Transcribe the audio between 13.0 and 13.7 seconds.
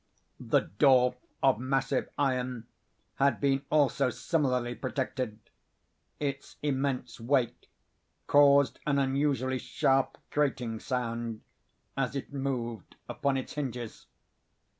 upon its